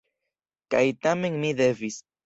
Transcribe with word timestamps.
Kaj 0.75 0.83
tamen 1.07 1.41
mi 1.45 1.57
devis. 1.65 2.05